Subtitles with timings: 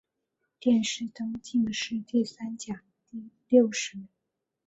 [0.59, 4.07] 殿试登进士第三甲第六十名。